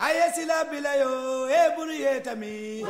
[0.00, 2.84] aye sila bila yo e buru ye tami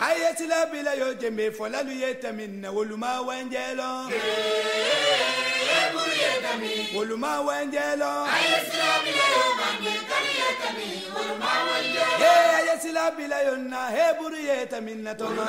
[0.00, 4.06] aye sila bila yo jembe folalu ye tami na woluma wanjelo
[6.94, 8.26] woluma wanjelo
[12.20, 15.42] ye aye sila bila yo na he buru ye tami na tono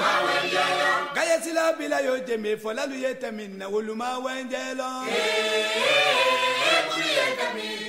[1.13, 5.05] gaye sila bila yo jembe folalu ye tami na woluma wanjelo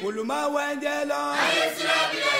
[0.04, 1.22] woluma wanjelo
[2.14, 2.33] Ido.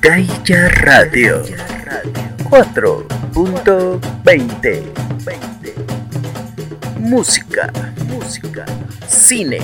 [0.00, 1.42] Gaia Radio.
[2.50, 4.82] 4.20
[6.98, 7.72] Música,
[8.06, 8.64] música,
[9.06, 9.60] cine,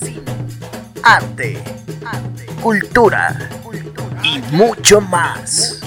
[0.00, 0.20] cine,
[1.02, 1.58] arte,
[2.60, 3.36] cultura
[4.22, 5.80] y mucho más.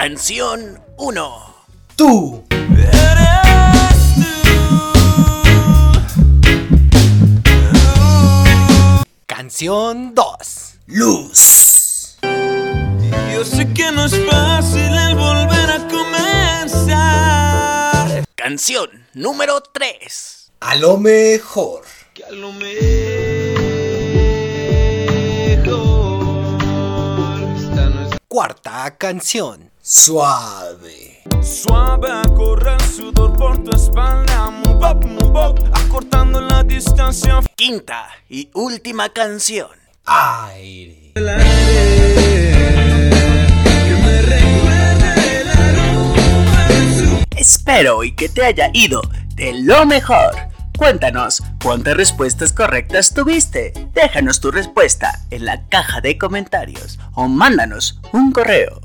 [0.05, 1.55] Canción 1.
[1.95, 2.43] Tú.
[9.27, 10.75] Canción 2.
[10.87, 12.19] Luz.
[13.33, 17.05] Yo sé que no es fácil el volver a comenzar.
[18.35, 20.51] Canción número 3.
[20.59, 21.85] A lo mejor.
[22.13, 22.73] Que a lo mejor
[27.57, 29.72] esta no es Cuarta canción.
[29.85, 31.25] Suave.
[31.43, 34.49] suave a correr sudor por tu espalda.
[34.49, 37.41] Move up, move up, acortando la distancia.
[37.57, 39.71] Quinta y última canción.
[40.05, 41.11] Aire.
[41.15, 41.21] Que
[44.05, 49.03] me recuerde el aroma de su Espero y que te haya ido
[49.35, 50.37] de lo mejor.
[50.79, 53.73] Cuéntanos cuántas respuestas correctas tuviste.
[53.95, 58.81] Déjanos tu respuesta en la caja de comentarios o mándanos un correo.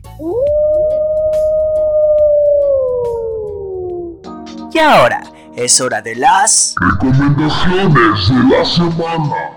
[4.74, 5.24] Y ahora
[5.56, 6.76] es hora de las...
[6.80, 9.56] Recomendaciones de la semana.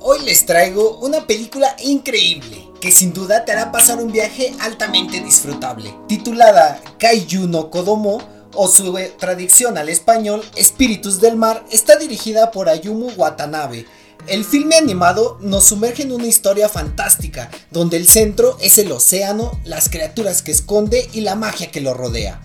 [0.00, 5.20] Hoy les traigo una película increíble que sin duda te hará pasar un viaje altamente
[5.20, 5.94] disfrutable.
[6.08, 8.18] Titulada Kaiju no Kodomo
[8.54, 13.86] o su traducción al español Espíritus del Mar, está dirigida por Ayumu Watanabe.
[14.26, 19.60] El filme animado nos sumerge en una historia fantástica, donde el centro es el océano,
[19.64, 22.40] las criaturas que esconde y la magia que lo rodea.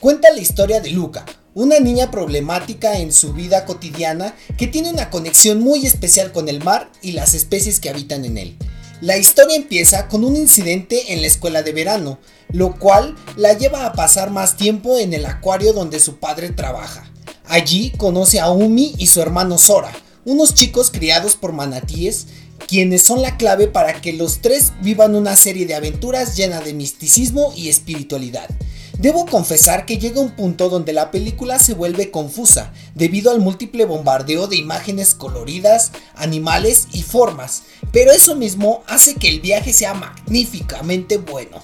[0.00, 1.24] Cuenta la historia de Luca,
[1.54, 6.62] una niña problemática en su vida cotidiana que tiene una conexión muy especial con el
[6.62, 8.56] mar y las especies que habitan en él.
[9.00, 12.18] La historia empieza con un incidente en la escuela de verano,
[12.52, 17.10] lo cual la lleva a pasar más tiempo en el acuario donde su padre trabaja.
[17.46, 19.92] Allí conoce a Umi y su hermano Sora,
[20.24, 22.26] unos chicos criados por manatíes,
[22.68, 26.74] quienes son la clave para que los tres vivan una serie de aventuras llena de
[26.74, 28.48] misticismo y espiritualidad.
[28.98, 33.84] Debo confesar que llega un punto donde la película se vuelve confusa debido al múltiple
[33.84, 39.94] bombardeo de imágenes coloridas, animales y formas, pero eso mismo hace que el viaje sea
[39.94, 41.62] magníficamente bueno.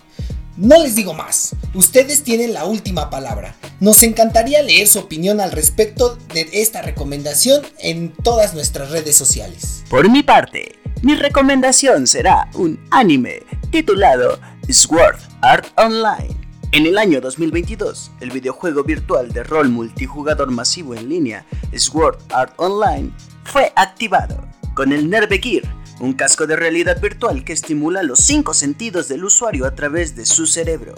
[0.57, 3.55] No les digo más, ustedes tienen la última palabra.
[3.79, 9.85] Nos encantaría leer su opinión al respecto de esta recomendación en todas nuestras redes sociales.
[9.91, 14.41] Por mi parte, mi recomendación será un anime titulado
[14.71, 16.46] Sword Art Online.
[16.77, 22.53] En el año 2022, el videojuego virtual de rol multijugador masivo en línea Sword Art
[22.59, 23.13] Online
[23.45, 25.63] fue activado con el Nerve Gear,
[26.01, 30.27] un casco de realidad virtual que estimula los cinco sentidos del usuario a través de
[30.27, 30.93] su cerebro.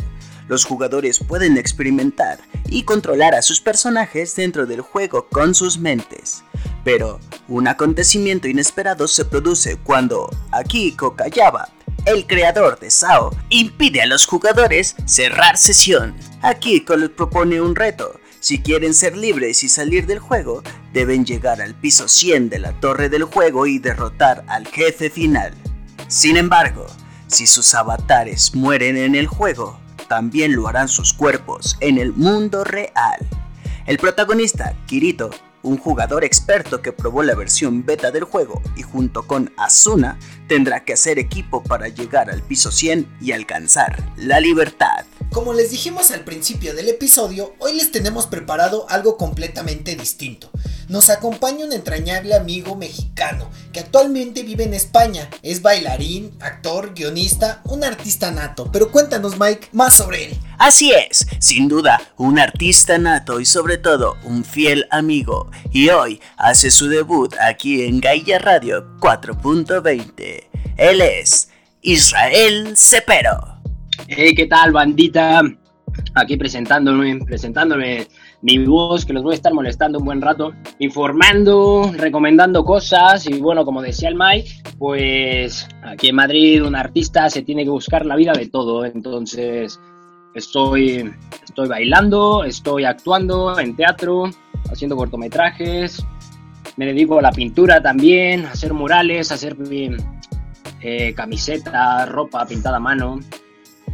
[0.48, 6.42] Los jugadores pueden experimentar y controlar a sus personajes dentro del juego con sus mentes.
[6.82, 11.68] Pero un acontecimiento inesperado se produce cuando Akiko Kayaba,
[12.06, 16.16] el creador de SAO, impide a los jugadores cerrar sesión.
[16.42, 18.18] Akiko les propone un reto.
[18.40, 20.62] Si quieren ser libres y salir del juego,
[20.92, 25.54] deben llegar al piso 100 de la torre del juego y derrotar al jefe final.
[26.06, 26.86] Sin embargo,
[27.26, 29.78] si sus avatares mueren en el juego,
[30.08, 33.18] también lo harán sus cuerpos en el mundo real.
[33.86, 35.30] El protagonista, Kirito,
[35.62, 40.18] un jugador experto que probó la versión beta del juego y junto con Asuna
[40.48, 45.04] tendrá que hacer equipo para llegar al piso 100 y alcanzar la libertad.
[45.30, 50.50] Como les dijimos al principio del episodio, hoy les tenemos preparado algo completamente distinto.
[50.88, 55.28] Nos acompaña un entrañable amigo mexicano que actualmente vive en España.
[55.42, 58.72] Es bailarín, actor, guionista, un artista nato.
[58.72, 60.38] Pero cuéntanos Mike más sobre él.
[60.58, 65.52] Así es, sin duda, un artista nato y sobre todo un fiel amigo.
[65.70, 70.48] Y hoy hace su debut aquí en Gaia Radio 4.20.
[70.76, 71.52] Él es
[71.82, 73.60] Israel Cepero.
[74.08, 75.42] Hey, ¿qué tal, bandita?
[76.14, 78.08] Aquí presentándome, presentándome
[78.42, 83.38] mi voz, que los voy a estar molestando un buen rato, informando, recomendando cosas y
[83.38, 88.04] bueno, como decía el Mike, pues aquí en Madrid un artista se tiene que buscar
[88.04, 89.78] la vida de todo, entonces
[90.38, 91.12] estoy,
[91.44, 94.30] estoy bailando, estoy actuando en teatro,
[94.70, 96.04] haciendo cortometrajes,
[96.76, 99.56] me dedico a la pintura también, a hacer murales, a hacer
[100.80, 103.18] eh, camiseta, ropa pintada a mano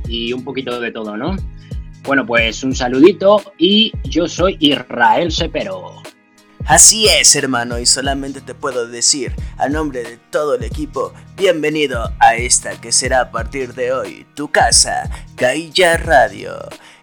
[0.07, 1.35] y un poquito de todo, ¿no?
[2.05, 6.03] Bueno, pues un saludito y yo soy Israel Sepero.
[6.67, 12.11] Así es, hermano, y solamente te puedo decir, a nombre de todo el equipo, bienvenido
[12.19, 16.57] a esta que será a partir de hoy tu casa, Gailla Radio.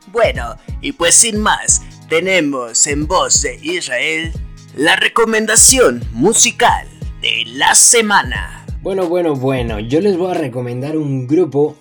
[0.07, 4.33] Bueno, y pues sin más, tenemos en voz de Israel
[4.75, 6.87] la recomendación musical
[7.21, 8.65] de la semana.
[8.81, 11.77] Bueno, bueno, bueno, yo les voy a recomendar un grupo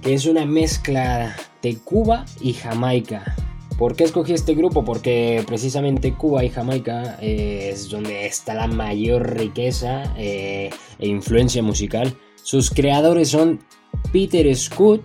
[0.00, 3.36] que es una mezcla de Cuba y Jamaica.
[3.78, 4.84] ¿Por qué escogí este grupo?
[4.84, 11.62] Porque precisamente Cuba y Jamaica eh, es donde está la mayor riqueza eh, e influencia
[11.62, 12.16] musical.
[12.42, 13.60] Sus creadores son
[14.12, 15.02] Peter Scott,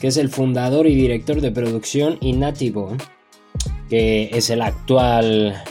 [0.00, 2.96] que es el fundador y director de producción, y Nativo,
[3.88, 5.62] que es el actual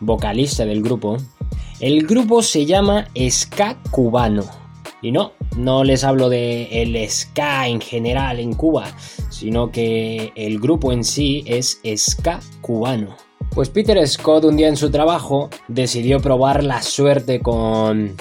[0.00, 1.16] vocalista del grupo.
[1.80, 4.67] El grupo se llama Ska Cubano.
[5.00, 8.86] Y no, no les hablo de el ska en general en Cuba,
[9.30, 13.16] sino que el grupo en sí es ska cubano.
[13.54, 18.16] Pues Peter Scott un día en su trabajo decidió probar la suerte con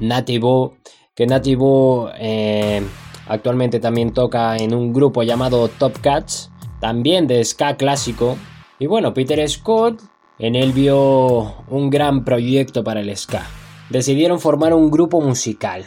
[0.00, 0.76] Nativo,
[1.14, 2.82] que Nativo eh,
[3.26, 6.50] actualmente también toca en un grupo llamado Top Cats,
[6.80, 8.36] también de ska clásico.
[8.78, 10.00] Y bueno, Peter Scott
[10.38, 13.46] en él vio un gran proyecto para el ska
[13.90, 15.84] decidieron formar un grupo musical.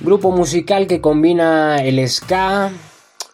[0.00, 2.70] Grupo musical que combina el ska,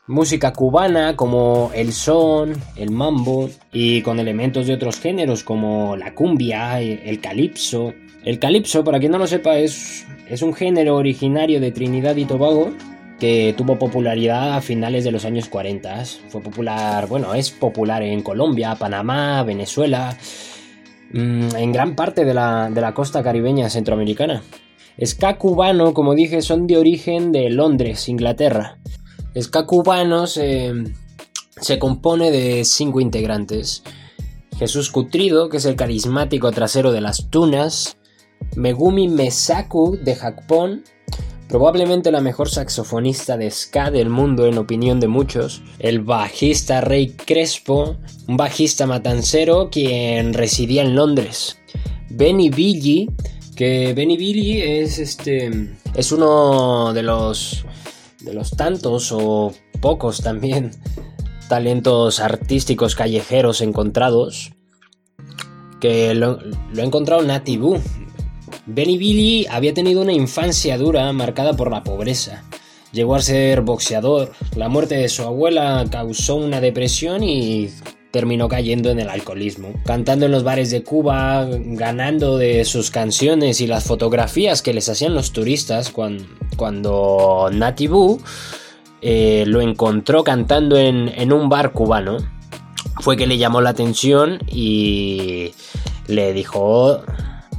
[0.06, 6.14] música cubana como el son, el mambo y con elementos de otros géneros como la
[6.14, 7.92] cumbia, el calipso.
[8.24, 12.24] El calipso, para quien no lo sepa, es, es un género originario de Trinidad y
[12.24, 12.72] Tobago
[13.20, 16.04] que tuvo popularidad a finales de los años 40.
[16.28, 20.16] Fue popular, bueno, es popular en Colombia, Panamá, Venezuela,
[21.14, 24.42] en gran parte de la, costa caribeña centroamericana.
[25.02, 28.78] Ska cubano, como dije, son de origen de Londres, Inglaterra.
[29.40, 30.72] Ska cubano se,
[31.60, 33.82] se compone de cinco integrantes.
[34.58, 37.96] Jesús Cutrido, que es el carismático trasero de las tunas.
[38.56, 40.84] Megumi Mesaku de Japón,
[41.48, 47.08] probablemente la mejor saxofonista de ska del mundo en opinión de muchos, el bajista Ray
[47.10, 47.96] Crespo,
[48.26, 51.58] un bajista matancero quien residía en Londres,
[52.10, 53.10] Benny Billy,
[53.56, 57.64] que Benny Billy es este es uno de los
[58.20, 60.70] de los tantos o pocos también
[61.48, 64.52] talentos artísticos callejeros encontrados
[65.80, 66.38] que lo,
[66.76, 67.60] ha encontrado Nati
[68.66, 72.44] Benny Billy había tenido una infancia dura marcada por la pobreza.
[72.92, 74.32] Llegó a ser boxeador.
[74.56, 77.68] La muerte de su abuela causó una depresión y
[78.10, 79.72] terminó cayendo en el alcoholismo.
[79.84, 84.88] Cantando en los bares de Cuba, ganando de sus canciones y las fotografías que les
[84.88, 86.24] hacían los turistas cuando,
[86.56, 87.50] cuando
[89.02, 92.18] eh, lo encontró cantando en, en un bar cubano.
[93.00, 95.52] Fue que le llamó la atención y
[96.06, 97.02] le dijo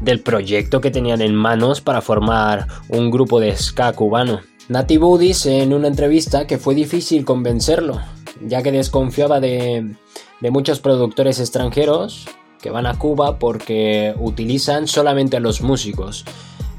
[0.01, 4.41] del proyecto que tenían en manos para formar un grupo de ska cubano.
[4.67, 8.01] Nativo dice en una entrevista que fue difícil convencerlo,
[8.41, 9.95] ya que desconfiaba de,
[10.41, 12.27] de muchos productores extranjeros
[12.61, 16.25] que van a Cuba porque utilizan solamente a los músicos.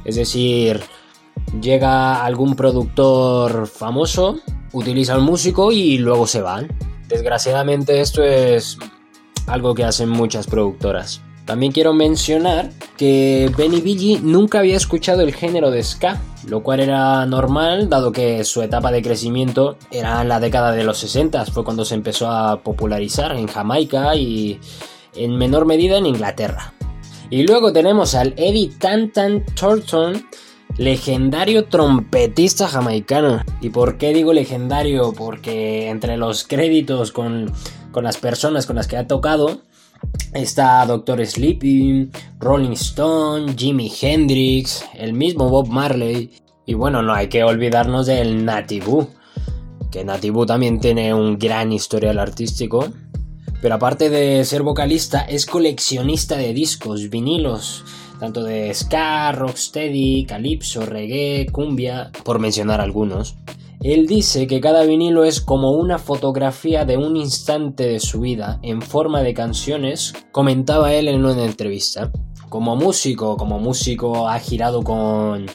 [0.04, 0.80] Es decir,
[1.60, 4.40] llega algún productor famoso,
[4.72, 6.76] utiliza un músico y luego se van.
[7.08, 8.78] Desgraciadamente esto es
[9.46, 11.22] algo que hacen muchas productoras.
[11.46, 16.80] También quiero mencionar que Benny Billy nunca había escuchado el género de ska, lo cual
[16.80, 21.46] era normal dado que su etapa de crecimiento era en la década de los 60,
[21.46, 24.58] fue cuando se empezó a popularizar en Jamaica y
[25.14, 26.74] en menor medida en Inglaterra.
[27.30, 30.26] Y luego tenemos al Eddie Tantan Thornton,
[30.78, 33.42] legendario trompetista jamaicano.
[33.60, 35.12] ¿Y por qué digo legendario?
[35.12, 37.52] Porque entre los créditos con,
[37.92, 39.62] con las personas con las que ha tocado,
[40.32, 46.30] Está Doctor Sleepy, Rolling Stone, Jimi Hendrix, el mismo Bob Marley.
[46.66, 49.08] Y bueno, no hay que olvidarnos del Nativu,
[49.90, 52.92] que Nativu también tiene un gran historial artístico.
[53.62, 57.84] Pero aparte de ser vocalista, es coleccionista de discos, vinilos,
[58.20, 63.36] tanto de ska, rocksteady, calypso, reggae, cumbia, por mencionar algunos.
[63.82, 68.58] Él dice que cada vinilo es como una fotografía de un instante de su vida
[68.62, 72.10] en forma de canciones, comentaba él en una entrevista.
[72.48, 75.46] Como músico, como músico ha girado con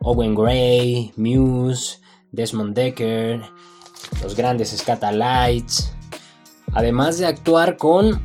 [0.00, 1.98] Owen Gray, Muse,
[2.30, 3.42] Desmond Decker,
[4.22, 5.92] los grandes Scatalites,
[6.72, 8.22] además de actuar con,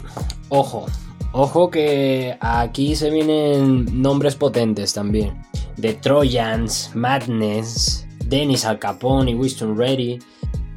[0.50, 0.86] ojo,
[1.32, 5.42] ojo que aquí se vienen nombres potentes también,
[5.80, 10.20] The Trojans, Madness, Dennis Al Capone y Winston Reddy,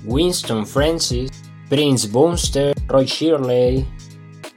[0.05, 1.31] Winston Francis,
[1.69, 3.87] Prince Boomster, Roy Shirley,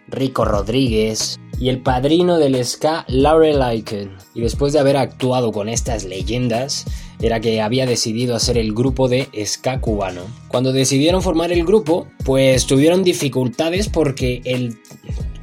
[0.07, 4.11] Rico Rodríguez y el padrino del ska Laurel Aiken.
[4.33, 6.85] Y después de haber actuado con estas leyendas,
[7.21, 10.21] era que había decidido hacer el grupo de ska cubano.
[10.47, 14.77] Cuando decidieron formar el grupo, pues tuvieron dificultades porque el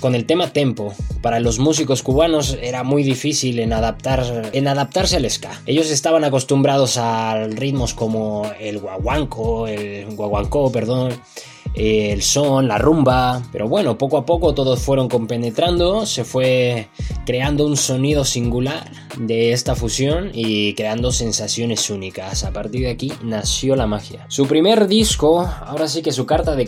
[0.03, 0.93] con el tema tempo.
[1.23, 5.63] Para los músicos cubanos era muy difícil en, adaptar, en adaptarse al ska.
[5.65, 11.13] Ellos estaban acostumbrados a ritmos como el guaguanco, el guaguancó, perdón,
[11.75, 13.43] el son, la rumba.
[13.53, 16.89] Pero bueno, poco a poco todos fueron compenetrando, se fue
[17.25, 22.45] creando un sonido singular de esta fusión y creando sensaciones únicas.
[22.45, 24.27] A partir de aquí nació la magia.
[24.29, 26.67] Su primer disco, ahora sí que su carta de,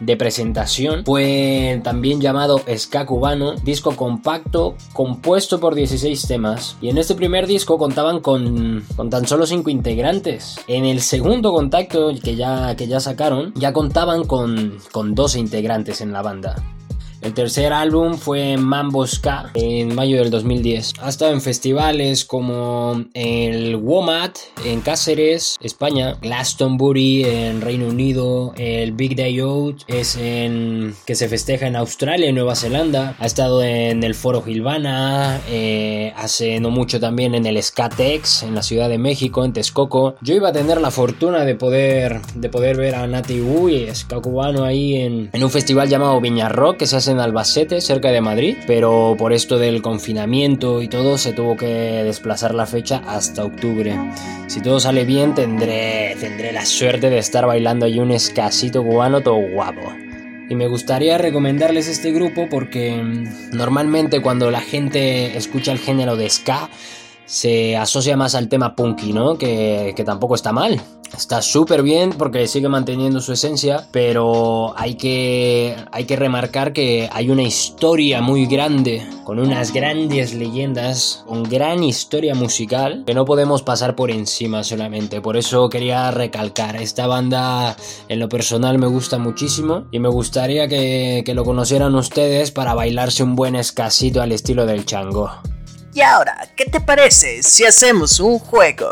[0.00, 6.76] de presentación, fue también llamado Ska Cubano, disco compacto compuesto por 16 temas.
[6.80, 10.60] Y en este primer disco contaban con, con tan solo 5 integrantes.
[10.66, 14.41] En el segundo contacto que ya, que ya sacaron, ya contaban con
[14.90, 16.56] con, 12 integrantes en la banda.
[17.22, 20.94] El tercer álbum fue Mambo Ska en mayo del 2010.
[21.00, 24.32] Ha estado en festivales como el WOMAD
[24.64, 31.28] en Cáceres, España, Glastonbury en Reino Unido, el Big Day Out es en que se
[31.28, 33.14] festeja en Australia y Nueva Zelanda.
[33.20, 38.56] Ha estado en el Foro Gilvana, eh, hace no mucho también en el Skatex en
[38.56, 40.16] la Ciudad de México, en Texcoco.
[40.22, 43.86] Yo iba a tener la fortuna de poder, de poder ver a Nati Wu y
[44.22, 48.10] cubano ahí en, en un festival llamado Viña Rock que se hace en Albacete, cerca
[48.10, 53.02] de Madrid, pero por esto del confinamiento y todo se tuvo que desplazar la fecha
[53.06, 53.98] hasta octubre.
[54.46, 59.20] Si todo sale bien tendré, tendré la suerte de estar bailando ahí un escasito cubano
[59.20, 59.92] todo guapo.
[60.48, 66.16] Y me gustaría recomendarles este grupo porque mm, normalmente cuando la gente escucha el género
[66.16, 66.68] de ska,
[67.24, 69.38] se asocia más al tema punky, ¿no?
[69.38, 70.80] Que, que tampoco está mal.
[71.16, 77.08] Está súper bien porque sigue manteniendo su esencia, pero hay que, hay que remarcar que
[77.12, 83.26] hay una historia muy grande, con unas grandes leyendas, con gran historia musical, que no
[83.26, 85.20] podemos pasar por encima solamente.
[85.20, 87.76] Por eso quería recalcar, esta banda
[88.08, 92.74] en lo personal me gusta muchísimo y me gustaría que, que lo conocieran ustedes para
[92.74, 95.30] bailarse un buen escasito al estilo del chango.
[95.94, 98.88] Y ahora, ¿qué te parece si hacemos un juego?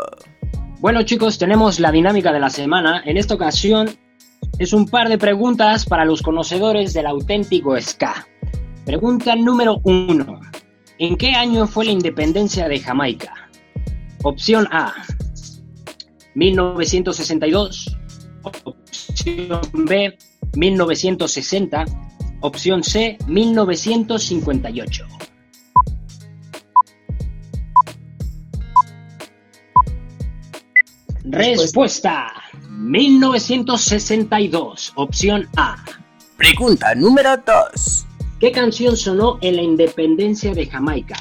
[0.81, 3.03] Bueno chicos, tenemos la dinámica de la semana.
[3.05, 3.87] En esta ocasión
[4.57, 8.27] es un par de preguntas para los conocedores del auténtico ska.
[8.83, 10.41] Pregunta número uno.
[10.97, 13.51] ¿En qué año fue la independencia de Jamaica?
[14.23, 14.91] Opción A.
[16.33, 17.95] 1962.
[18.41, 20.17] Opción B.
[20.55, 21.85] 1960.
[22.39, 23.19] Opción C.
[23.27, 25.05] 1958.
[31.31, 32.31] Respuesta.
[32.69, 35.77] 1962, opción A.
[36.35, 38.05] Pregunta número 2.
[38.41, 41.15] ¿Qué canción sonó en la independencia de Jamaica?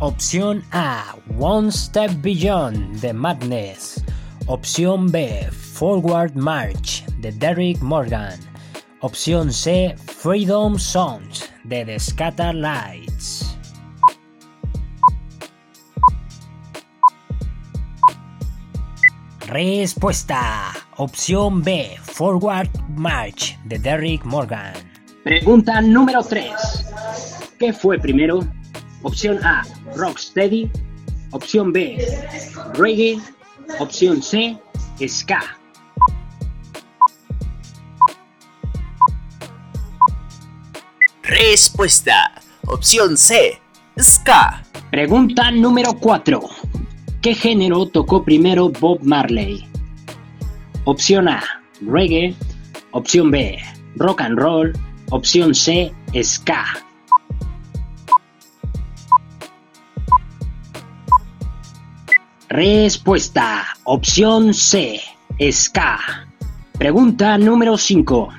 [0.00, 4.02] Opción A, One Step Beyond de Madness.
[4.46, 8.40] Opción B, Forward March de Derrick Morgan.
[9.00, 13.51] Opción C, Freedom Songs de The Scatter Lights.
[19.52, 20.72] Respuesta.
[20.96, 24.72] Opción B, Forward March de Derrick Morgan.
[25.24, 26.50] Pregunta número 3.
[27.58, 28.40] ¿Qué fue primero?
[29.02, 29.62] Opción A,
[29.94, 30.70] Rocksteady.
[31.32, 31.98] Opción B,
[32.72, 33.20] Reggae.
[33.78, 34.56] Opción C,
[35.06, 35.42] Ska.
[41.24, 42.40] Respuesta.
[42.66, 43.60] Opción C.
[43.98, 44.64] Ska.
[44.90, 46.40] Pregunta número 4.
[47.22, 49.64] ¿Qué género tocó primero Bob Marley?
[50.82, 51.40] Opción A,
[51.80, 52.34] reggae.
[52.90, 53.58] Opción B,
[53.94, 54.72] rock and roll.
[55.10, 56.64] Opción C, ska.
[62.48, 65.00] Respuesta, opción C,
[65.52, 66.00] ska.
[66.76, 68.30] Pregunta número 5.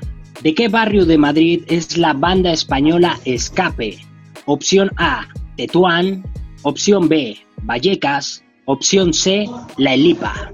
[0.42, 3.98] ¿De qué barrio de Madrid es la banda española Escape?
[4.46, 5.26] Opción A,
[5.56, 6.26] Tetuán.
[6.64, 8.43] Opción B, Vallecas.
[8.66, 9.46] Opción C,
[9.78, 10.52] La Elipa.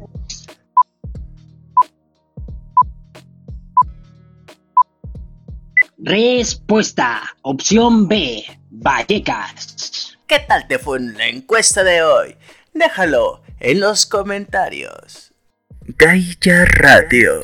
[5.99, 10.17] Respuesta, opción B, Vallecas.
[10.27, 12.35] ¿Qué tal te fue en la encuesta de hoy?
[12.73, 15.31] Déjalo en los comentarios.
[15.81, 17.43] Gaia Radio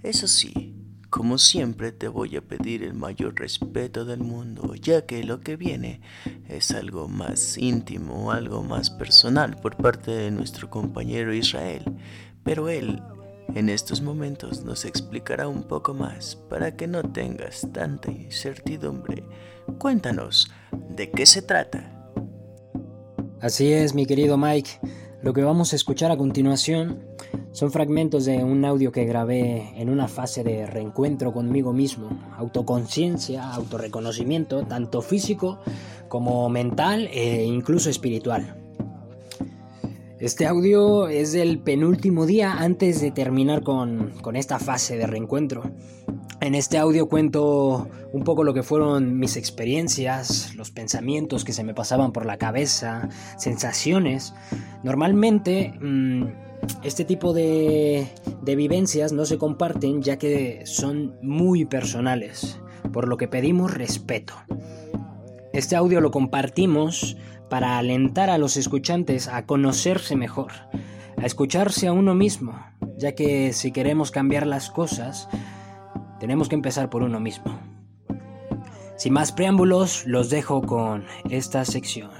[0.02, 0.74] Eso sí,
[1.08, 5.54] como siempre te voy a pedir el mayor respeto del mundo, ya que lo que
[5.54, 6.00] viene
[6.48, 11.84] es algo más íntimo, algo más personal por parte de nuestro compañero Israel.
[12.42, 13.00] Pero él,
[13.54, 19.22] en estos momentos, nos explicará un poco más para que no tengas tanta incertidumbre.
[19.78, 20.50] Cuéntanos,
[20.90, 22.01] ¿de qué se trata?
[23.42, 24.70] Así es, mi querido Mike.
[25.20, 27.04] Lo que vamos a escuchar a continuación
[27.50, 33.52] son fragmentos de un audio que grabé en una fase de reencuentro conmigo mismo, autoconciencia,
[33.52, 35.58] autorreconocimiento, tanto físico
[36.06, 38.61] como mental e incluso espiritual.
[40.22, 45.64] Este audio es del penúltimo día antes de terminar con, con esta fase de reencuentro.
[46.40, 51.64] En este audio cuento un poco lo que fueron mis experiencias, los pensamientos que se
[51.64, 54.32] me pasaban por la cabeza, sensaciones.
[54.84, 56.26] Normalmente mm,
[56.84, 58.06] este tipo de,
[58.42, 62.60] de vivencias no se comparten ya que son muy personales,
[62.92, 64.34] por lo que pedimos respeto.
[65.52, 67.16] Este audio lo compartimos
[67.52, 70.52] para alentar a los escuchantes a conocerse mejor,
[71.18, 72.58] a escucharse a uno mismo,
[72.96, 75.28] ya que si queremos cambiar las cosas,
[76.18, 77.60] tenemos que empezar por uno mismo.
[78.96, 82.10] Sin más preámbulos, los dejo con esta sección.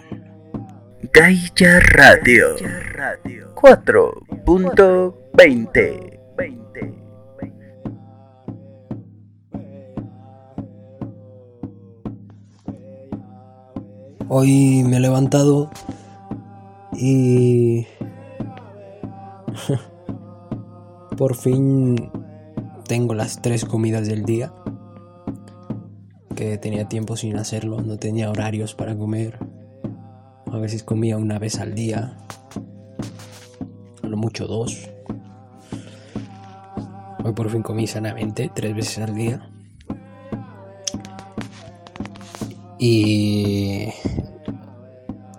[1.14, 2.56] Gaia Radio
[3.54, 6.21] 4.20
[14.34, 15.68] Hoy me he levantado
[16.94, 17.86] y
[21.18, 22.10] por fin
[22.88, 24.54] tengo las tres comidas del día.
[26.34, 29.38] Que tenía tiempo sin hacerlo, no tenía horarios para comer.
[30.50, 32.16] A veces comía una vez al día,
[34.02, 34.88] a lo mucho dos.
[37.22, 39.46] Hoy por fin comí sanamente, tres veces al día.
[42.78, 43.92] Y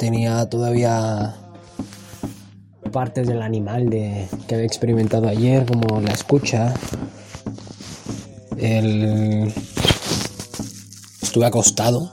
[0.04, 1.34] tenía todavía
[2.92, 6.74] partes del animal de, que había experimentado ayer, como la escucha.
[8.58, 9.54] El...
[11.22, 12.12] Estuve acostado,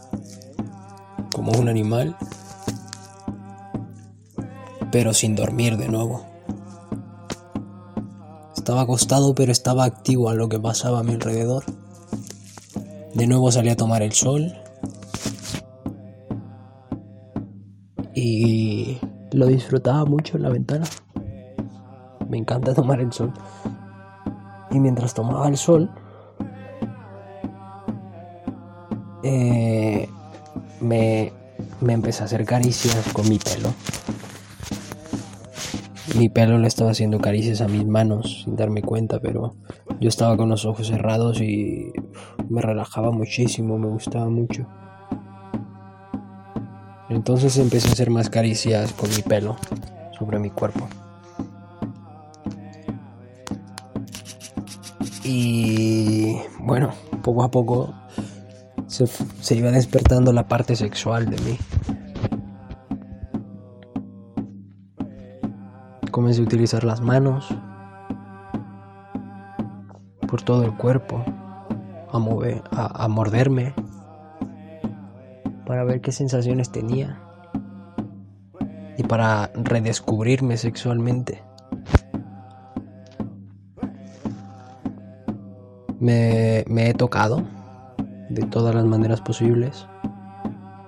[1.35, 2.17] como un animal,
[4.93, 6.25] pero sin dormir de nuevo.
[8.57, 11.65] Estaba acostado, pero estaba activo a lo que pasaba a mi alrededor.
[13.15, 14.55] De nuevo salí a tomar el sol.
[18.23, 18.99] Y
[19.33, 20.87] lo disfrutaba mucho en la ventana.
[22.29, 23.33] Me encanta tomar el sol.
[24.71, 25.91] Y mientras tomaba el sol,
[29.23, 30.09] eh,
[30.81, 31.33] me
[31.81, 33.73] me empecé a hacer caricias con mi pelo.
[36.19, 39.57] Mi pelo le estaba haciendo caricias a mis manos sin darme cuenta, pero
[40.01, 41.93] yo estaba con los ojos cerrados y
[42.49, 44.67] me relajaba muchísimo, me gustaba mucho.
[47.11, 49.57] Entonces empecé a hacer más caricias con mi pelo
[50.17, 50.89] sobre mi cuerpo.
[55.25, 56.93] Y bueno,
[57.23, 57.93] poco a poco
[58.87, 61.59] se, iba despertando la parte sexual de mí.
[66.13, 67.49] Comencé a utilizar las manos
[70.29, 71.25] por todo el cuerpo,
[72.13, 73.75] a, mover, a morderme
[75.71, 77.17] para ver qué sensaciones tenía
[78.99, 81.45] y para redescubrirme sexualmente.
[86.01, 87.45] Me, he tocado
[88.31, 89.87] de todas las maneras posibles,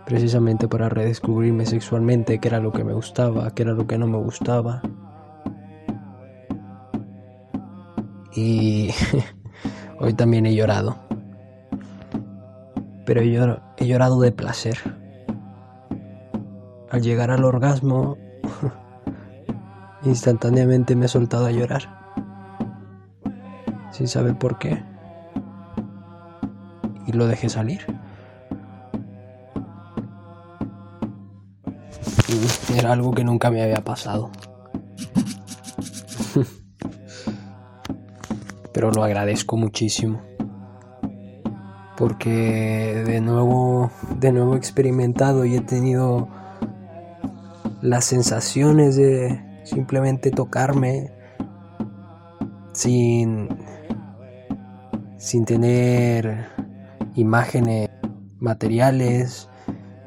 [0.04, 4.08] precisamente para redescubrirme sexualmente, qué era lo que me gustaba, qué era lo que no
[4.08, 4.82] me gustaba.
[8.34, 8.90] Y
[10.00, 11.11] hoy también he llorado.
[13.04, 14.78] Pero llor- he llorado de placer.
[16.90, 18.16] Al llegar al orgasmo,
[20.04, 22.00] instantáneamente me he soltado a llorar.
[23.90, 24.82] Sin saber por qué.
[27.06, 27.80] Y lo dejé salir.
[32.76, 34.30] Era algo que nunca me había pasado.
[38.72, 40.22] Pero lo agradezco muchísimo.
[41.96, 46.28] Porque de nuevo, de nuevo he experimentado y he tenido
[47.82, 51.12] las sensaciones de simplemente tocarme
[52.72, 53.48] sin
[55.18, 56.46] sin tener
[57.14, 57.90] imágenes
[58.40, 59.48] materiales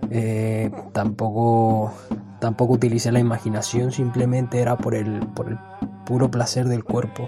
[0.09, 1.93] eh, tampoco
[2.39, 5.57] tampoco utilicé la imaginación simplemente era por el por el
[6.05, 7.25] puro placer del cuerpo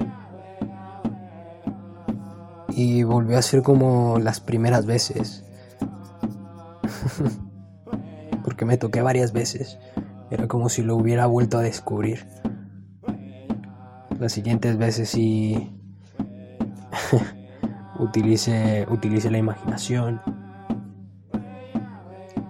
[2.78, 5.44] y volvió a ser como las primeras veces.
[8.44, 9.80] Porque me toqué varias veces.
[10.30, 12.28] Era como si lo hubiera vuelto a descubrir.
[14.20, 15.76] Las siguientes veces sí
[18.00, 20.22] utilice, utilice la imaginación.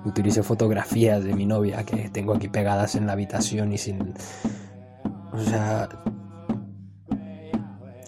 [0.03, 4.13] Utilice fotografías de mi novia que tengo aquí pegadas en la habitación y sin...
[5.31, 5.87] O sea...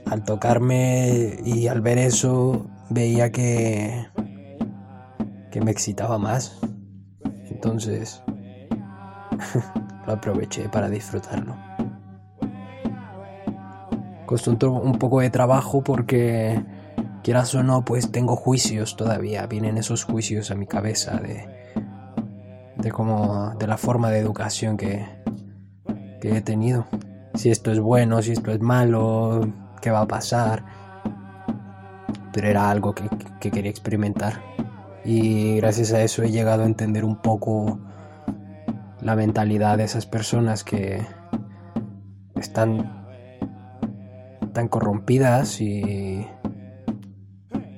[0.09, 4.07] Al tocarme y al ver eso veía que...
[5.51, 6.59] que me excitaba más.
[7.49, 8.23] Entonces...
[10.05, 11.55] lo aproveché para disfrutarlo.
[14.25, 16.63] Costó un, poco de trabajo porque
[17.23, 19.47] quieras o no, pues tengo juicios todavía.
[19.47, 21.47] Vienen esos juicios a mi cabeza de,
[22.77, 25.05] de cómo, de la forma de educación que,
[26.21, 26.85] que he tenido.
[27.33, 29.41] Si esto es bueno, si esto es malo,
[29.79, 30.63] qué va a pasar.
[32.31, 34.41] Pero era algo que, que quería experimentar.
[35.03, 37.79] Y gracias a eso he llegado a entender un poco
[39.01, 41.05] la mentalidad de esas personas que
[42.35, 43.07] están
[44.53, 46.27] tan corrompidas y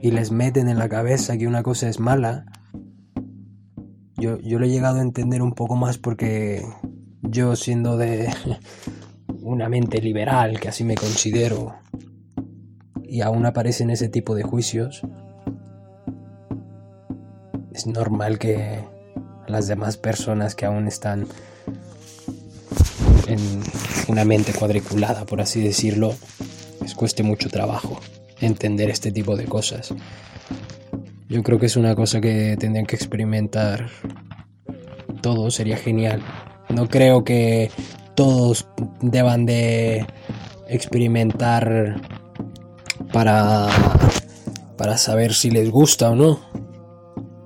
[0.01, 2.45] y les meten en la cabeza que una cosa es mala,
[4.17, 6.63] yo, yo lo he llegado a entender un poco más porque
[7.21, 8.33] yo siendo de
[9.41, 11.75] una mente liberal, que así me considero,
[13.11, 15.01] y aún aparecen ese tipo de juicios,
[17.73, 18.79] es normal que
[19.47, 21.27] las demás personas que aún están
[23.27, 23.39] en
[24.07, 26.15] una mente cuadriculada, por así decirlo,
[26.81, 27.99] les cueste mucho trabajo
[28.39, 29.93] entender este tipo de cosas.
[31.27, 33.89] Yo creo que es una cosa que tendrían que experimentar
[35.21, 36.21] todos, sería genial.
[36.69, 37.71] No creo que
[38.15, 38.69] todos
[39.01, 40.07] deban de
[40.69, 42.20] experimentar
[43.11, 43.67] para
[44.77, 46.39] para saber si les gusta o no.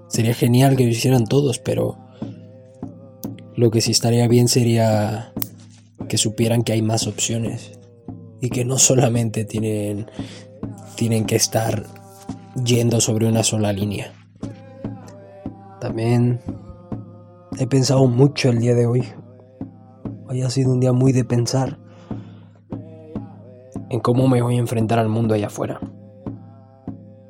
[0.07, 1.97] Sería genial que lo hicieran todos, pero
[3.55, 5.33] lo que sí estaría bien sería
[6.07, 7.77] que supieran que hay más opciones
[8.39, 10.09] y que no solamente tienen
[10.95, 11.85] tienen que estar
[12.63, 14.13] yendo sobre una sola línea.
[15.81, 16.39] También
[17.59, 19.03] he pensado mucho el día de hoy.
[20.29, 21.79] Hoy ha sido un día muy de pensar
[23.89, 25.79] en cómo me voy a enfrentar al mundo allá afuera.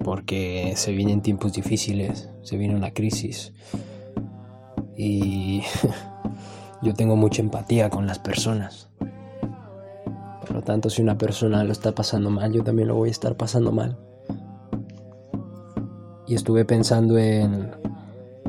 [0.04, 3.54] Porque se vienen tiempos difíciles, se viene una crisis.
[4.96, 5.63] Y
[6.82, 8.89] yo tengo mucha empatía con las personas.
[10.41, 13.12] Por lo tanto, si una persona lo está pasando mal, yo también lo voy a
[13.12, 13.98] estar pasando mal.
[16.28, 17.72] Y estuve pensando en,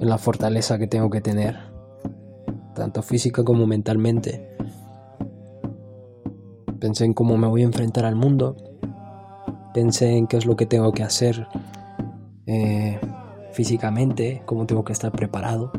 [0.01, 1.57] en la fortaleza que tengo que tener
[2.75, 4.56] tanto física como mentalmente.
[6.87, 8.55] Pensé en cómo me voy a enfrentar al mundo,
[9.75, 11.49] pensé en qué es lo que tengo que hacer
[12.47, 13.01] eh,
[13.51, 15.73] físicamente, cómo tengo que estar preparado.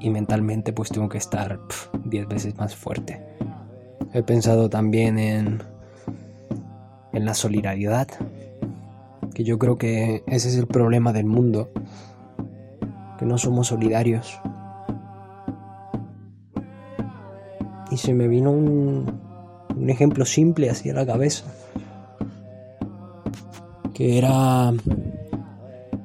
[0.00, 1.60] Y mentalmente pues tengo que estar
[2.04, 3.24] 10 veces más fuerte.
[4.12, 5.62] He pensado también en,
[7.12, 8.08] en la solidaridad,
[9.32, 11.70] que yo creo que ese es el problema del mundo,
[13.20, 14.40] que no somos solidarios.
[17.90, 19.20] Y se me vino un,
[19.76, 21.44] un ejemplo simple así a la cabeza,
[23.94, 24.72] que era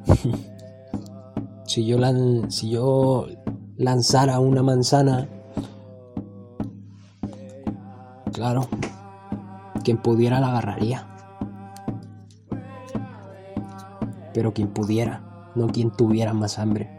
[1.65, 3.27] si yo, lan si yo
[3.77, 5.27] lanzara una manzana,
[8.31, 8.67] claro,
[9.83, 11.07] quien pudiera la agarraría.
[14.33, 16.89] Pero quien pudiera, no quien tuviera más hambre.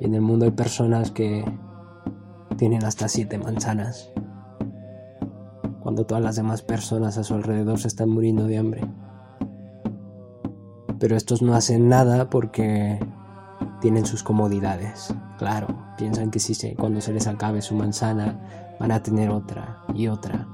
[0.00, 1.44] Y en el mundo hay personas que
[2.60, 4.12] tienen hasta siete manzanas,
[5.80, 8.82] cuando todas las demás personas a su alrededor se están muriendo de hambre.
[10.98, 13.00] Pero estos no hacen nada porque
[13.80, 15.14] tienen sus comodidades.
[15.38, 19.78] Claro, piensan que si se, cuando se les acabe su manzana van a tener otra
[19.94, 20.46] y otra.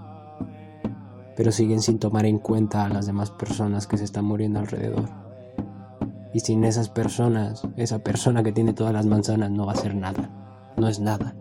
[1.35, 5.09] Pero siguen sin tomar en cuenta a las demás personas que se están muriendo alrededor.
[6.33, 9.97] Y sin esas personas, esa persona que tiene todas las manzanas no va a hacer
[9.97, 10.31] nada.
[10.77, 11.36] No es nada.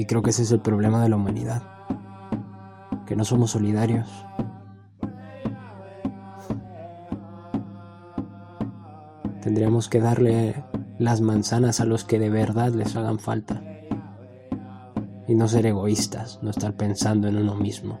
[0.00, 1.62] Y creo que ese es el problema de la humanidad.
[3.04, 4.08] Que no somos solidarios.
[9.42, 10.64] Tendríamos que darle
[10.98, 13.62] las manzanas a los que de verdad les hagan falta.
[15.28, 18.00] Y no ser egoístas, no estar pensando en uno mismo.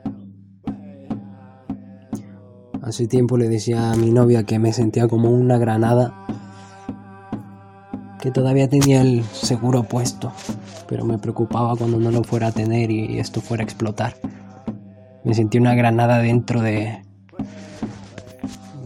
[2.80, 6.14] Hace tiempo le decía a mi novia que me sentía como una granada
[8.20, 10.32] que todavía tenía el seguro puesto,
[10.90, 14.16] pero me preocupaba cuando no lo fuera a tener y esto fuera a explotar.
[15.22, 17.04] Me sentí una granada dentro de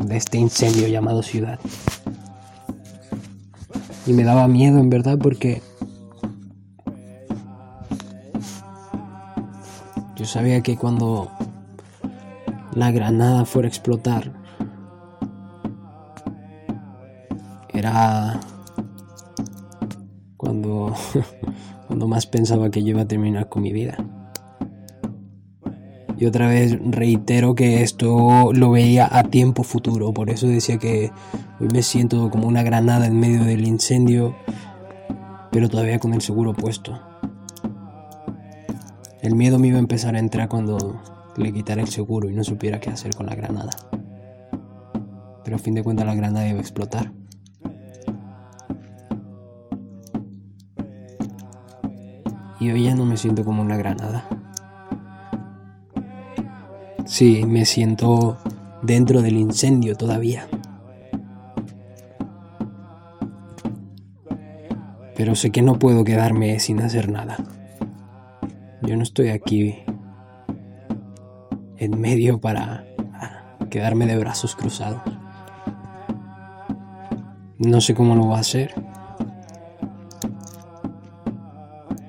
[0.00, 1.58] de este incendio llamado ciudad.
[4.06, 5.62] Y me daba miedo en verdad porque
[10.14, 11.30] yo sabía que cuando
[12.74, 14.30] la granada fuera a explotar
[17.72, 18.40] era
[20.36, 20.92] cuando
[21.94, 23.96] cuando más pensaba que yo iba a terminar con mi vida.
[26.18, 31.12] Y otra vez reitero que esto lo veía a tiempo futuro, por eso decía que
[31.60, 34.34] hoy me siento como una granada en medio del incendio,
[35.52, 37.00] pero todavía con el seguro puesto.
[39.22, 41.00] El miedo me iba a empezar a entrar cuando
[41.36, 43.70] le quitara el seguro y no supiera qué hacer con la granada.
[45.44, 47.12] Pero a fin de cuentas la granada iba a explotar.
[52.64, 54.24] Y hoy ya no me siento como una granada.
[57.04, 58.38] Sí, me siento
[58.80, 60.48] dentro del incendio todavía.
[65.14, 67.36] Pero sé que no puedo quedarme sin hacer nada.
[68.80, 69.74] Yo no estoy aquí
[71.76, 72.86] en medio para
[73.68, 75.02] quedarme de brazos cruzados.
[77.58, 78.93] No sé cómo lo voy a hacer.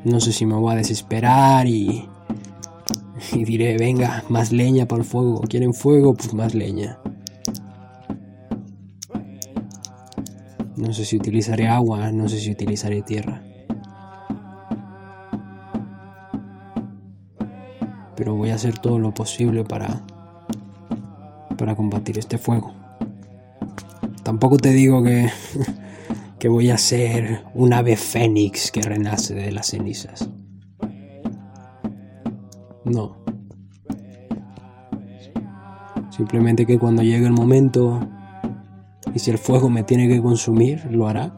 [0.05, 2.07] No sé si me voy a desesperar y
[3.33, 5.41] y diré, venga, más leña para el fuego.
[5.41, 6.13] ¿Quieren fuego?
[6.13, 6.99] Pues más leña.
[10.77, 13.41] No sé si utilizaré agua, no sé si utilizaré tierra.
[18.15, 20.03] Pero voy a hacer todo lo posible para
[21.57, 22.73] para combatir este fuego.
[24.23, 25.29] Tampoco te digo que
[26.45, 30.29] que voy a ser un ave fénix que renace de las cenizas.
[32.83, 33.17] No.
[36.11, 38.07] Simplemente que cuando llegue el momento
[39.11, 41.35] y si el fuego me tiene que consumir, lo hará.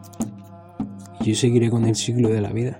[1.21, 2.77] Y yo seguiré con el ciclo de la vida.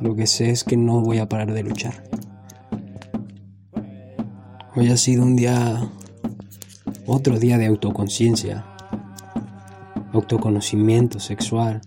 [0.00, 2.02] Lo que sé es que no voy a parar de luchar.
[4.74, 5.86] Hoy ha sido un día,
[7.08, 8.66] otro día de autoconciencia,
[10.12, 11.80] autoconocimiento sexual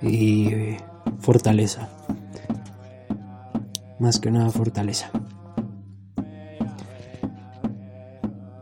[0.00, 0.76] y
[1.18, 1.88] fortaleza.
[3.98, 5.10] Más que nada fortaleza.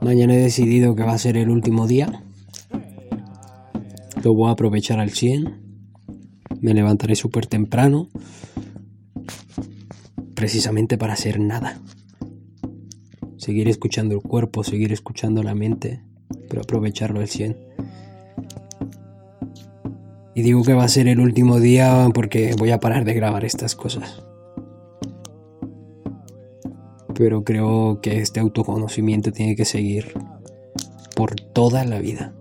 [0.00, 2.22] Mañana he decidido que va a ser el último día.
[4.24, 5.61] Lo voy a aprovechar al 100.
[6.62, 8.09] Me levantaré súper temprano.
[10.35, 11.79] Precisamente para hacer nada.
[13.40, 16.03] Seguir escuchando el cuerpo, seguir escuchando la mente.
[16.50, 17.57] pero aprovecharlo al 100.
[20.35, 23.46] Y digo que va a ser el último día porque voy a parar de grabar
[23.46, 24.22] estas cosas.
[27.14, 30.12] Pero creo que este autoconocimiento tiene que seguir
[31.16, 32.35] por toda la vida.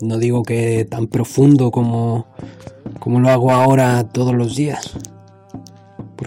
[0.00, 2.28] No digo que tan profundo como,
[3.00, 4.96] como lo hago ahora todos los días.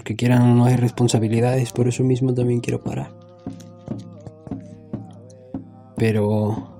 [0.02, 3.12] Porque quieran no hay responsabilidades, por eso mismo también quiero parar.
[5.96, 6.74] Pero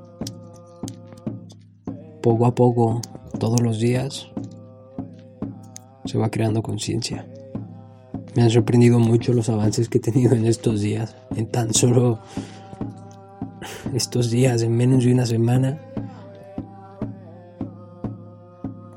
[2.20, 3.00] poco a poco,
[3.38, 4.26] todos los días,
[6.04, 7.24] se va creando conciencia.
[8.35, 11.14] Me han sorprendido mucho los avances que he tenido en estos días.
[11.37, 12.18] En tan solo
[13.94, 15.80] estos días, en menos de una semana,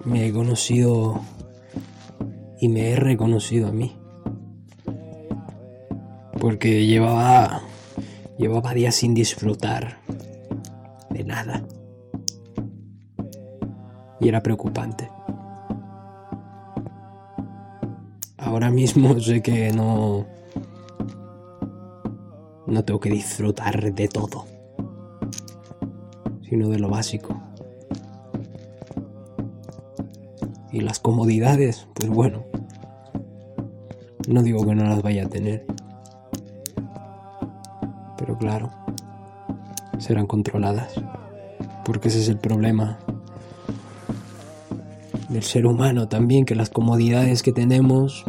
[0.04, 1.22] me he conocido
[2.60, 3.96] y me he reconocido a mí.
[6.46, 7.64] Porque llevaba
[8.38, 9.98] llevaba días sin disfrutar
[11.10, 11.66] de nada.
[14.20, 15.10] Y era preocupante.
[18.38, 20.28] Ahora mismo sé que no
[22.68, 24.46] no tengo que disfrutar de todo,
[26.48, 27.42] sino de lo básico.
[30.72, 32.46] Y las comodidades, pues bueno,
[34.28, 35.75] no digo que no las vaya a tener.
[38.26, 38.72] Pero claro,
[40.00, 40.94] serán controladas.
[41.84, 42.98] Porque ese es el problema
[45.30, 48.26] del ser humano también, que las comodidades que tenemos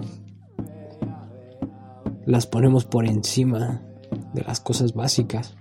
[2.27, 3.81] las ponemos por encima
[4.35, 5.57] de las cosas básicas.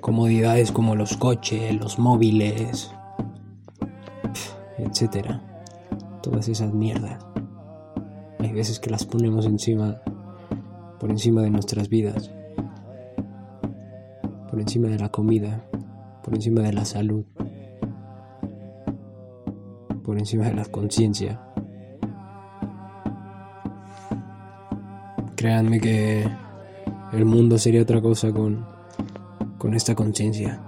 [0.00, 2.90] comodidades como los coches, los móviles,
[4.78, 5.40] etcétera.
[6.20, 7.29] Todas esas mierdas.
[8.40, 10.00] Hay veces que las ponemos encima,
[10.98, 12.30] por encima de nuestras vidas,
[14.50, 15.64] por encima de la comida,
[16.24, 17.24] por encima de la salud,
[20.02, 21.40] por encima de la conciencia.
[25.36, 26.26] Créanme que
[27.12, 28.70] el mundo sería otra cosa con
[29.60, 30.58] con esta conciencia.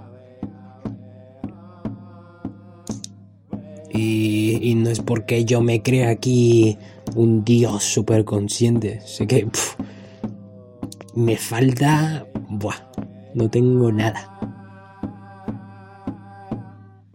[3.91, 6.77] Y, no es porque yo me crea aquí
[7.15, 9.01] un dios súper consciente.
[9.05, 9.47] Sé que
[11.15, 12.25] me falta...
[12.49, 12.75] Buah,
[13.33, 14.29] no tengo nada.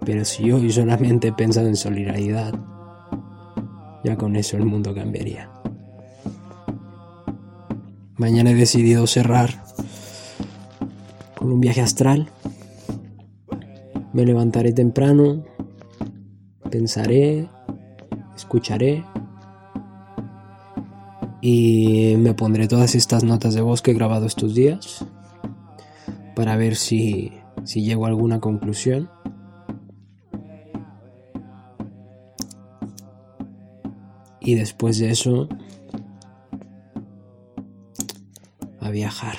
[0.04, 2.54] Pero si yo solamente he pensado en solidaridad,
[4.04, 5.50] ya con eso el mundo cambiaría.
[8.16, 9.62] Mañana he decidido cerrar
[11.40, 12.28] un viaje astral.
[14.12, 15.44] Me levantaré temprano,
[16.70, 17.48] pensaré,
[18.34, 19.04] escucharé
[21.40, 25.04] y me pondré todas estas notas de voz que he grabado estos días
[26.34, 27.32] para ver si,
[27.64, 29.10] si llego a alguna conclusión.
[34.40, 35.48] Y después de eso,
[38.80, 39.36] a viajar.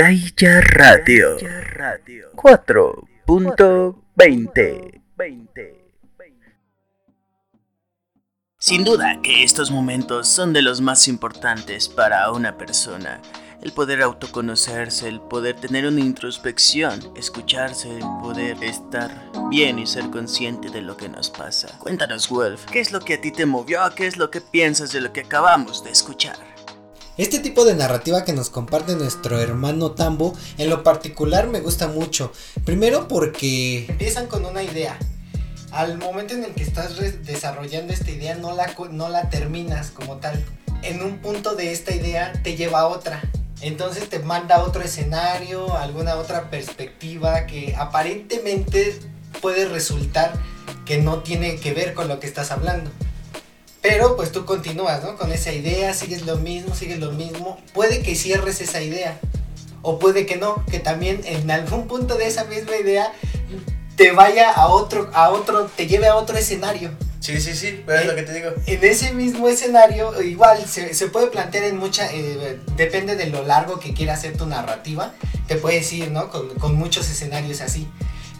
[0.00, 1.36] Gaia Radio
[2.36, 5.02] 4.20
[8.60, 13.20] Sin duda que estos momentos son de los más importantes para una persona.
[13.60, 19.10] El poder autoconocerse, el poder tener una introspección, escucharse, el poder estar
[19.50, 21.76] bien y ser consciente de lo que nos pasa.
[21.80, 23.80] Cuéntanos, Wolf, ¿qué es lo que a ti te movió?
[23.96, 26.36] ¿Qué es lo que piensas de lo que acabamos de escuchar?
[27.18, 31.88] Este tipo de narrativa que nos comparte nuestro hermano Tambo, en lo particular me gusta
[31.88, 32.30] mucho.
[32.64, 34.96] Primero porque empiezan con una idea.
[35.72, 40.18] Al momento en el que estás desarrollando esta idea no la, no la terminas como
[40.18, 40.44] tal.
[40.84, 43.20] En un punto de esta idea te lleva a otra.
[43.62, 48.96] Entonces te manda otro escenario, alguna otra perspectiva que aparentemente
[49.42, 50.34] puede resultar
[50.86, 52.92] que no tiene que ver con lo que estás hablando.
[53.80, 55.16] Pero pues tú continúas, ¿no?
[55.16, 57.60] Con esa idea, sigues lo mismo, sigues lo mismo.
[57.74, 59.18] Puede que cierres esa idea.
[59.82, 63.12] O puede que no, que también en algún punto de esa misma idea
[63.96, 66.90] te vaya a otro, a otro, te lleve a otro escenario.
[67.20, 68.50] Sí, sí, sí, pero es lo que te digo.
[68.66, 72.12] En ese mismo escenario, igual se, puede plantear en mucha.
[72.12, 75.14] Eh, depende de lo largo que quiera hacer tu narrativa.
[75.46, 76.30] Te puedes ir, ¿no?
[76.30, 77.88] Con, con muchos escenarios así.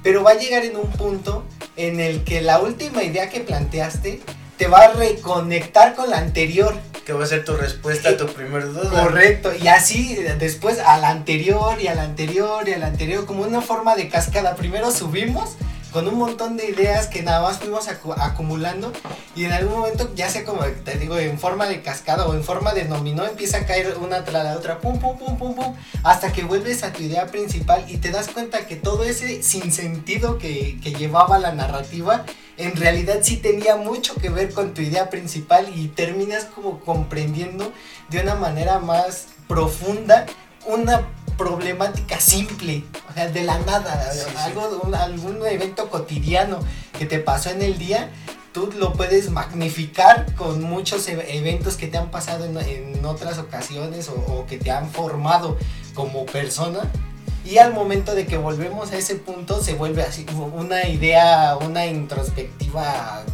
[0.02, 1.44] pero va a llegar en un punto
[1.76, 4.20] en el que la última idea que planteaste
[4.58, 6.76] te va a reconectar con la anterior.
[7.06, 9.04] Que va a ser tu respuesta a tu primer duda.
[9.04, 13.24] Correcto, y así después a la anterior y a la anterior y a la anterior,
[13.24, 14.56] como una forma de cascada.
[14.56, 15.56] Primero subimos
[15.92, 18.92] con un montón de ideas que nada más fuimos acumulando
[19.34, 22.44] y en algún momento, ya sea como te digo, en forma de cascada o en
[22.44, 25.74] forma de dominó, empieza a caer una tras la otra, pum, pum, pum, pum, pum,
[26.02, 30.38] hasta que vuelves a tu idea principal y te das cuenta que todo ese sinsentido
[30.38, 32.24] que, que llevaba la narrativa,
[32.56, 37.72] en realidad sí tenía mucho que ver con tu idea principal y terminas como comprendiendo
[38.10, 40.26] de una manera más profunda
[40.66, 41.08] una
[41.38, 42.84] problemática simple,
[43.32, 46.60] de la nada, algo, algún evento cotidiano
[46.98, 48.10] que te pasó en el día,
[48.52, 54.08] tú lo puedes magnificar con muchos e, eventos que te han pasado en, otras ocasiones
[54.08, 55.56] o, que te han formado
[55.94, 56.80] como persona.
[57.44, 61.86] Y al momento de que volvemos a ese punto se vuelve así una idea, una
[61.86, 63.24] introspectiva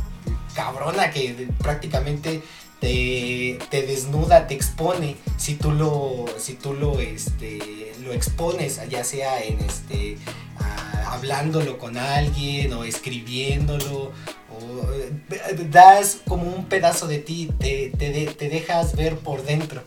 [0.55, 2.43] cabrona que prácticamente
[2.79, 9.43] te, desnuda, te expone, si tú lo, si tú lo, este, lo expones, ya sea
[9.43, 10.19] en este,
[11.07, 14.13] hablándolo con alguien o escribiéndolo,
[14.51, 19.83] o eh, das como un pedazo de ti, te, te dejas ver por dentro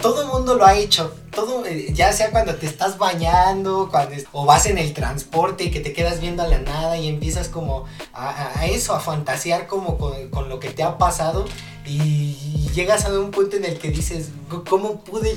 [0.00, 1.14] todo el mundo lo ha hecho.
[1.30, 5.70] Todo, eh, ya sea cuando te estás bañando, cuando o vas en el transporte y
[5.70, 9.96] que te quedas viendo a la nada y empiezas como a, eso, a fantasear como
[9.98, 11.44] con, lo que te ha pasado
[11.86, 14.30] y llegas a un punto en el que dices,
[14.68, 15.34] ¿cómo pude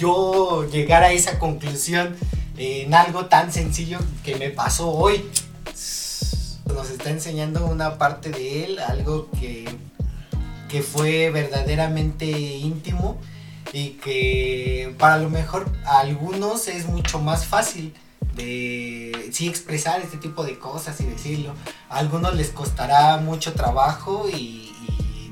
[0.00, 2.16] yo llegar a esa conclusión
[2.56, 5.24] en algo tan sencillo que me pasó hoy?
[6.66, 9.66] Nos está enseñando una parte de él, algo que
[10.70, 13.18] que fue verdaderamente íntimo
[13.72, 17.92] y que para lo mejor a algunos es mucho más fácil
[18.36, 21.54] de sí expresar este tipo de cosas y decirlo.
[21.88, 24.68] A algunos les costará mucho trabajo y,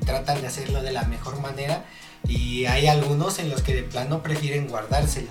[0.05, 1.85] tratan de hacerlo de la mejor manera
[2.29, 5.29] y hay algunos en los que de plano prefieren guardárselo.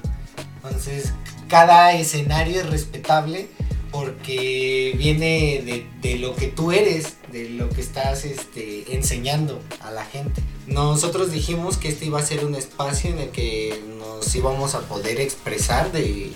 [0.57, 1.13] Entonces,
[1.49, 3.49] cada escenario es respetable
[3.91, 10.05] porque viene de, lo que tú eres, de lo que estás este, enseñando a la
[10.05, 10.43] gente.
[10.67, 14.81] Nosotros dijimos que este iba a ser un espacio en el que nos íbamos a
[14.81, 16.33] poder expresar de,